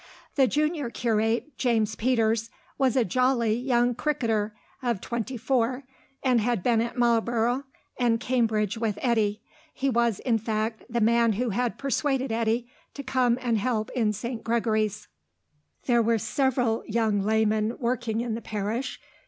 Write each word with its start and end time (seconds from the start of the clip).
The 0.33 0.47
junior 0.47 0.89
curate, 0.89 1.55
James 1.59 1.93
Peters, 1.95 2.49
was 2.79 2.95
a 2.95 3.05
jolly 3.05 3.53
young 3.53 3.93
cricketer 3.93 4.55
of 4.81 4.99
twenty 4.99 5.37
four, 5.37 5.83
and 6.23 6.41
had 6.41 6.63
been 6.63 6.81
at 6.81 6.97
Marlborough 6.97 7.65
and 7.99 8.19
Cambridge 8.19 8.79
with 8.79 8.97
Eddy; 8.99 9.43
he 9.71 9.91
was, 9.91 10.17
in 10.21 10.39
fact, 10.39 10.83
the 10.89 11.01
man 11.01 11.33
who 11.33 11.51
had 11.51 11.77
persuaded 11.77 12.31
Eddy 12.31 12.67
to 12.95 13.03
come 13.03 13.37
and 13.39 13.59
help 13.59 13.91
in 13.91 14.11
St. 14.11 14.43
Gregory's. 14.43 15.07
There 15.85 16.01
were 16.01 16.17
several 16.17 16.83
young 16.87 17.21
laymen 17.21 17.77
working 17.77 18.21
in 18.21 18.33
the 18.33 18.41
parish. 18.41 18.99